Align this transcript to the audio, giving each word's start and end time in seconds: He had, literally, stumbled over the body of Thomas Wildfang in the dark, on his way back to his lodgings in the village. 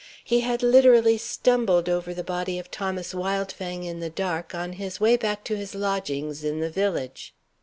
He 0.23 0.39
had, 0.39 0.63
literally, 0.63 1.19
stumbled 1.19 1.87
over 1.87 2.11
the 2.11 2.23
body 2.23 2.57
of 2.57 2.71
Thomas 2.71 3.13
Wildfang 3.13 3.83
in 3.83 3.99
the 3.99 4.09
dark, 4.09 4.55
on 4.55 4.73
his 4.73 4.99
way 4.99 5.15
back 5.15 5.43
to 5.43 5.55
his 5.55 5.75
lodgings 5.75 6.43
in 6.43 6.59
the 6.59 6.71
village. 6.71 7.35